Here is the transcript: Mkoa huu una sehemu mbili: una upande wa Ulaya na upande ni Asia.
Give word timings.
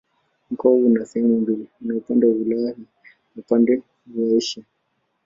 Mkoa 0.51 0.71
huu 0.71 0.85
una 0.85 1.05
sehemu 1.05 1.37
mbili: 1.39 1.67
una 1.81 1.95
upande 1.95 2.25
wa 2.25 2.33
Ulaya 2.35 2.73
na 2.75 2.85
upande 3.37 3.81
ni 4.07 4.37
Asia. 4.37 4.63